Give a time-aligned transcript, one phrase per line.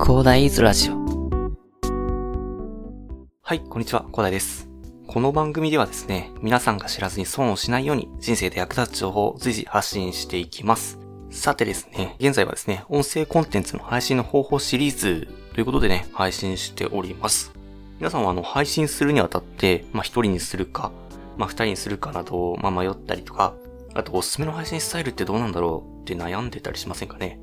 [0.00, 0.94] 広大イズラジオ。
[3.42, 4.68] はい、こんにちは、広大です。
[5.06, 10.98] この番組ではですね、皆さんが知らずに損をしないように人生で役立つ情報を随時発信していきます。
[11.30, 17.52] さてですね、現在はですね、音声コンテンツの配信の方法シリーズということでね、配信しております。
[17.98, 20.90] 皆さんはあの、配信するにあたって、まあ、一人にするか、
[21.38, 23.54] まあ、二人にするかなど、まあ、迷ったりとか、
[23.94, 27.38] あとおすすめの配信スタイルってどうなんだろうって悩んでたりしませんかね？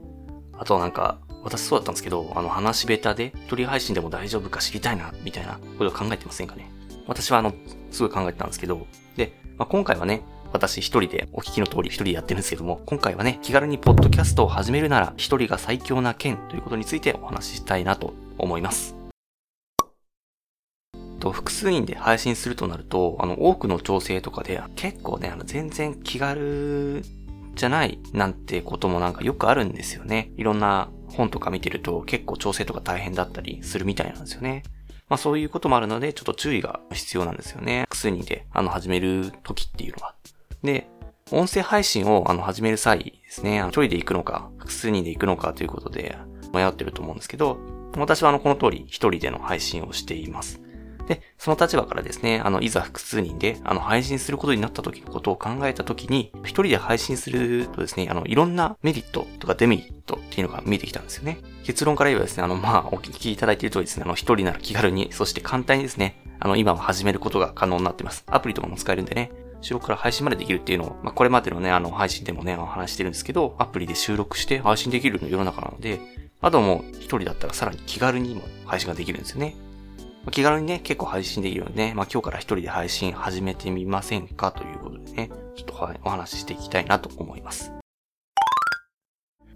[0.52, 6.72] あとなんか、私そうだったんですけど、あの、話し下手で、一人配信でも大丈夫か知りたいな、みたいなことを考えてませんかね
[7.08, 7.54] 私はあの、
[7.92, 18.96] すごい考えてたんですけど、で、まあ、今回はね、私一人で、お聞きの通り一人でやってるんですけども、今回はね、気軽にポッドキャストを始めるなら、一人が最強な剣ということについてお話ししたいなと思います。
[21.20, 27.04] と複数人で配信するとなると、あの、多くの調整とかで、結構ね、あの、全然気軽
[27.56, 30.32] じゃないなんてこともなんかよくあるんですよね。
[30.36, 34.64] いろんな本とか見てると結構調整とか大変だったりするみたいなんですよね。
[35.10, 37.82] まあそういうこともあるので、ちょっと注意が必要なんですよね。
[37.82, 40.16] 複数人で、あの、始める時っていうのは。
[40.64, 40.88] で、
[41.32, 46.18] 音声配信をあの始める際ですね、あの一人で行くのか、複数人で行くのかということで
[46.54, 47.58] 迷ってると思うんですけど、
[47.98, 50.62] 私はあの、この通り一人での配信をしています。
[51.08, 61.40] で、その立場からですね、あの、いざ複数人で、あの、配信することになった時のことを考えた時に、一人で配信するとですね、あの、いろんなメリットとかデメリットっていうのが見えてきたんですよね。
[61.64, 68.24] 結論から言えばですね、あの、まあ、お聞きいただいている通りですね、あの、一人なら気軽に、そして簡単にですね、あの、今は始めることが可能になってます。
[68.28, 69.32] アプリとかも使えるんでね、
[69.62, 76.00] 収録から配信までできるっていうのを、まあ、これまでのね、あの、配信でもね、あの話してるんですけど、アプリで収録して配信できるの世の中なので、
[76.42, 79.56] あともう一人だったらさらに気軽にも配信ができるんですよね。
[80.24, 85.74] ま気軽にね、結構配信できるので、ね、まあ今日から一人で配信始めてみませんかということでね、ちょっと
[86.04, 87.72] お話ししていきたいなと思います。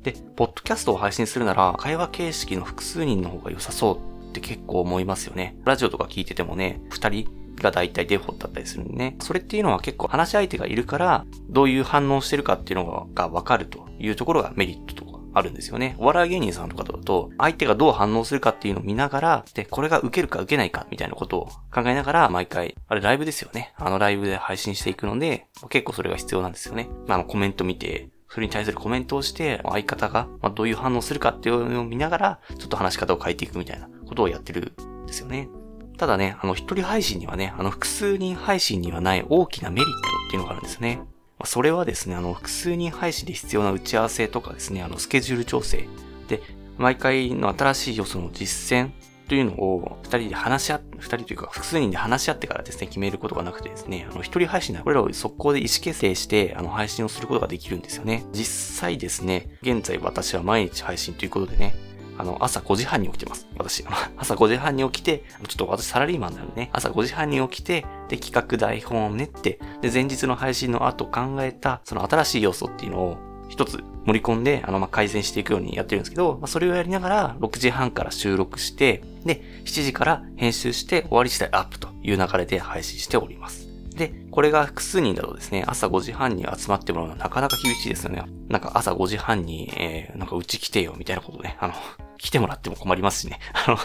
[0.02, 5.56] で、ポッドキャストを配信するなら、会話形式の複数人の方が良さそうって結構思いますよね。
[5.66, 7.28] ラジオとか聞いててもね、二人
[7.62, 9.18] が大体デフォだったりするんでね。
[9.20, 15.06] それっていうのは結構話し相手がいるから、どういう反応してるかっていうのがわかるというところがメリットと
[15.36, 15.96] あるんですよね。
[16.00, 23.74] お笑い芸人さんとかだと、相手がどう反応するかっていうのを見ながら、で、これが受けるか受けないかみたいなことを考えながら、毎回、あれライブですよね。
[23.76, 26.90] あのライブで配信していくので、結構それが必要なんですよね。
[27.08, 34.74] まあ、あのコメント見て、それに対するコメントをして、相方がまどういう反応するかっていうのを見ながら、ちょっと話し方を変えていくみたいなことをやってる
[35.04, 35.50] んですよね。
[35.98, 39.92] ただね、あの一人配信にはね、あの複数人配信にはない大きなメリット
[40.28, 41.02] っていうのがあるんですね。
[41.44, 45.88] それはですね、あの複数人配信で必要な打ち合わせとかですね、あのスケジュール調整
[46.28, 46.42] で、
[46.78, 48.92] 毎回の新しい要素の実践
[49.28, 58.26] というのを二人で話し合って、二人というか複数人で話し合ってからですね、決めることがなくてですね、あの一人配信ではこれらを速攻で意思決定して、あの配信をすることができるんですよね。
[58.32, 61.76] 実際ですね、現在私は毎日配信ということでね、
[62.18, 63.48] あの、朝5時半に起きてます。
[63.58, 63.86] 私。
[64.18, 73.18] 朝5時半に起きて、ちょっと私サラリーマンなのでね、朝5時半に起きて、で、企画台本を練って、で、前日の配信の後考えた、その新しい要素っていうのを、
[73.48, 83.66] 一つ盛り込んで、あの、ま、改善していくようにやってるんですけど、まあ、それをやりながら、6時半から収録して、で、7時から編集して、終わり次第アップという流れで配信しております。
[83.96, 88.24] で、これが複数人だとですね、朝5時半に集まってもらうのはなかなか厳しいですよね。
[88.50, 91.74] なんか朝5時半に、えー、なんかうち来てよみたいなことね、あの、
[92.18, 93.40] 来てもらっても困りますしね。
[93.68, 93.78] あの、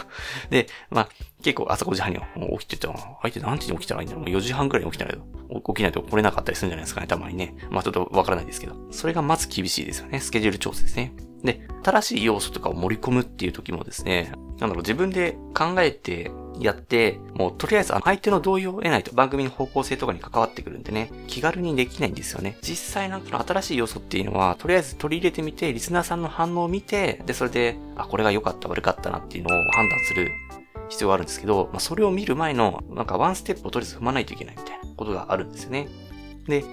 [0.49, 1.09] で、まあ、
[1.41, 2.27] 結構朝5時半には
[2.59, 2.87] 起きてて、
[3.21, 7.55] 相手何時に起きたらいいんだろうもう4時半くらいに起きたら起きないと来れなかったりするんじゃないですかね、たまにね。
[7.69, 8.75] まあちょっとわからないですけど。
[8.91, 10.19] それがまず厳しいですよね。
[10.19, 11.13] スケジュール調整ですね。
[11.43, 22.57] で、新しい要素とかを盛り込むっていう時もですね、なんだろう、自分で考えてやって、もうとりあえず相手の同意を得ないと番組の方向性とかに関わってくるんでね、気軽にできないんですよね。
[22.61, 30.29] 実際なんかの新しい要素っていうのは、とりあえず取り入れてみて、リスナーさんの反応を見て、で、それで、あ、これが良かった悪かったなっていうのを判断する
[30.89, 35.87] 必要があるんですけど、まあ、それを見る前の、なんかワンステップをとりあえず踏まないといけないみたいなことがあるんですよね。
[36.47, 36.63] で、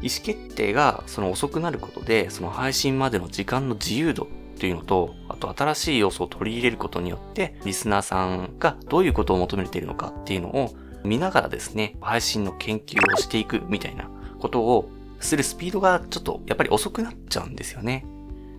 [0.00, 4.26] 意思決定がその遅くなることで、その配信までの時間の自由度っ
[4.58, 10.72] ていうのと、あと新しい要素を取り入れることによって、リスナーさんがどういうことを求めているのかっていうのを
[11.02, 14.08] 見ながらですね、配信の研究をしていくみたいな
[14.38, 14.88] ことを
[15.18, 18.06] するスピードがちょっとやっぱり遅くなっちゃうんですよね。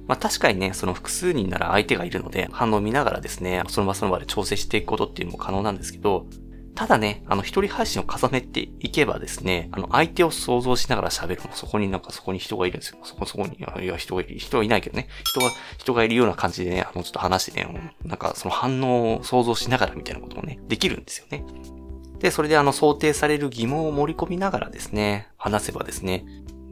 [0.08, 6.26] まあ確かにね、その複数人なら相手がいるので、反応を見ながらですね、その場その場で調整していくことっていうのも可能なんですけど、
[6.80, 11.42] ただね、あの、一人配信を重ねていけばですね、あの、相手を想像しながら喋る。
[11.44, 13.00] もそこになんかそこに人がいるんですよ。
[13.04, 14.40] そこそこに、いや人がいる。
[14.40, 15.10] 人はいないけどね。
[15.26, 21.44] 人が、人がいるような感じでね、あの、ちょっと話してね、なんかその反応を想像しながらみたいなこともね、できるんですよね。
[22.20, 26.24] で、それであの、想定される疑問を盛り込みながらですね、話せばですね、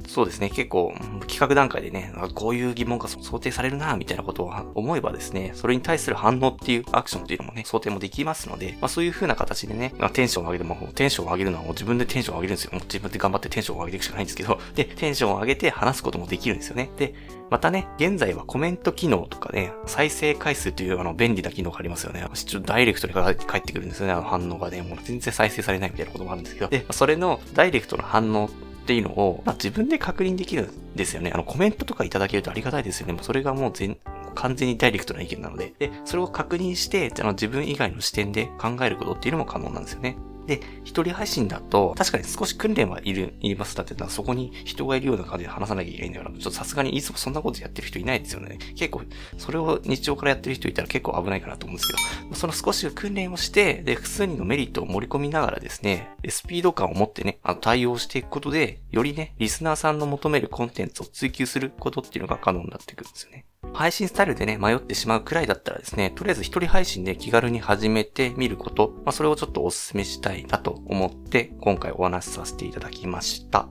[0.08, 0.94] そうですね、結構
[1.28, 12.72] 企画段階でね、こういう疑問が想定されるな、みたいなことを思えばですね、それに対する反応っていうアクションっていうのもね、想定もできますので、まあそういう風な形でね、まあ、テンションを上げても、テンションを上げるのはもう自分でテンションを上げるんですよ。
[12.72, 16.90] もう自分で頑張ってテンションを上げていくしかないんですけど、で、 テンションを上げて話すこともできるんですよね。
[16.98, 17.14] で、
[17.50, 22.26] またね、現在はコメント機能とかね、再生回数というあの便利な機能がありますよね。
[22.34, 24.82] ちょっとダイレクトに返ってくるんですよね、あの反応がね。
[24.82, 26.68] もう全然再生されないみたいなこともあるんですけど。
[26.70, 28.50] で、それのダイレクトの反応
[28.88, 31.32] っていうのを、まあ、自分で確認できるんですよね。
[31.34, 33.12] あの、コメントとかいただけるとありがたいですよね。
[33.12, 33.98] もうそれがもう全、
[34.34, 35.74] 完全にダイレクトな意見なので。
[35.78, 40.16] で、それを確認して、あの自分以外の視点で考えることっていうのも可能なんですよね。
[40.48, 48.58] で、一人配信だと、確かに少し訓練はいる、いりますだってのは、そこに人がいるような感じで話さなきゃいけないんだから、ちょっとさすがにいつもそんなことやってる人いないですよね。
[48.76, 49.04] 結構、
[49.38, 51.94] それを日常からやってる人いたら結構危ないかなと思うんですけ
[52.30, 63.46] ど、その少し訓練をして、で、複数人のメリットを盛り込みながらですね、スピード感を持ってね、あの対応していくことで、よりね、リスナーさんの求めるコンテンツを追求することっていうのが可能になってくるんですよね。
[63.74, 73.70] 配信スタイルでね、迷ってしまうくらいだったらですね、とりあえず一人配信で気軽に始めてみること、まあ、それをちょっとお勧めしたいなと思って、今回お話しさせていただきました。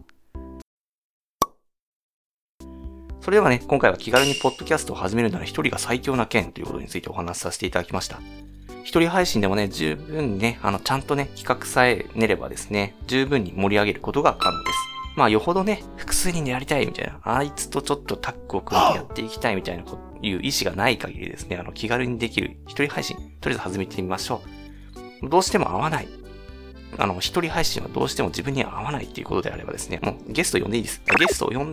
[3.20, 8.20] それではね、今回は気軽にポッドキャストを始めるなら一人が最強な件ということについてお話しさせていただきました。
[8.84, 14.78] 一人配信でもね、十分ね、あの、ちゃんとね、企画さえ練ればですね、十分に盛り上げることが可能です。
[15.16, 24.42] まあよほどね、複数人でやりたいみたいな、あいつとちょっとタッグを組んでやっていきたいみたいなこいう意思がない限りですね、あの気軽にできる一人配信、とりあえず始めてみましょ
[25.22, 25.28] う。
[25.28, 26.08] どうしても合わない。
[26.98, 31.02] あの、一人配信はどうしても自分には合わないっていうことであればですね、もうゲスト呼んでいいです。
[31.18, 31.64] ゲストを呼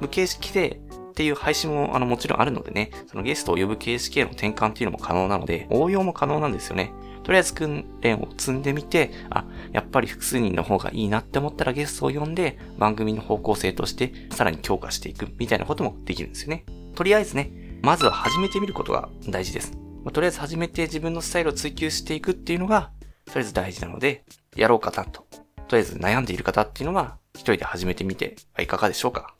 [0.00, 0.80] ぶ形式で、
[1.10, 6.92] っていう配信もあのもちろんあるのでね、そのゲストを呼ぶ形式への転換っていうのも可能なので、応用も可能なんですよね。
[7.28, 16.64] とりあえず訓練を積んでみて、あ、やっぱり複数人の方がいいなって思ったらゲストを呼んで、番組の方向性としてさらに強化していくみたいなこともできるんですよね。
[16.94, 17.50] とりあえずね、
[17.82, 19.76] まずは始めてみることが大事です。
[20.04, 22.92] まあ、とりあえず始めて自分のスタイルを追求していくっていうのが、
[23.26, 24.24] とりあえず大事なので、
[24.56, 25.26] やろうかなと。
[25.68, 29.34] とりあえず悩んでいる方っていうのは、一人で始めてみてはいかがでしょうか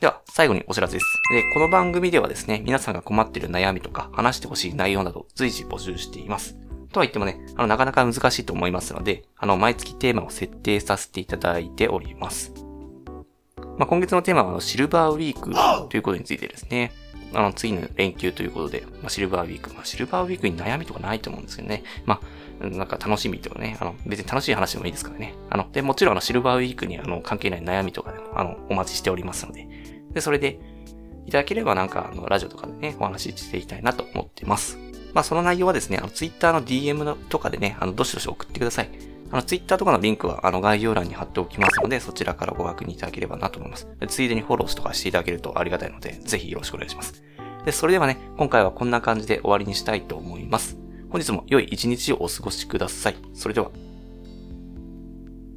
[0.00, 1.06] では、最後にお知らせです。
[1.32, 6.58] で、この番組ではですね、皆さんが困っている悩みとか、話してほしい内容など、随時募集しています。
[6.96, 12.54] とは言ってもね、あの、なかなか難しいと思いますので、あの、毎月テーマを設定させていただいております。
[13.76, 15.52] まあ、今月のテーマは、あのシルバーウィーク
[15.90, 16.92] ということについてですね、
[17.34, 19.74] あの、次の連休ということで、まあ、シルバーウィーク。
[19.74, 21.82] まあ、シルバーウィークに悩みとかないと思うんですけどね。
[22.06, 22.22] ま
[22.62, 25.34] あ、なんか楽しみとかね、あの、別に楽しい話でもいいですからね。
[25.50, 29.68] あの、で、もちろんあの、シルバーウィークにあの、関係ない悩みとかでも、あの、お待ちしておりますので。
[30.14, 30.58] で、それで、
[31.26, 34.78] いただければなんか、あの、ラジオとかでね、お話ししていきたいなと思ってます。
[35.16, 38.90] まあ、その内容はですね、あの、ツイッターの DM のとかでね、あの、どしどし送ってください。
[39.30, 43.88] あの、ツイッターとかのリンクは、あの、概要欄に貼っておきますので、そちらからご確認いただければなと思います。
[44.08, 47.24] ついでにフォローとかしていただけるとありがたいので、ぜひよろしくお願いします。
[47.64, 50.76] で、それではね、今回はこんな感じで終わりにしたいと思います。
[51.08, 53.16] 本日も良い一日をお過ごしください。
[53.32, 53.70] それでは。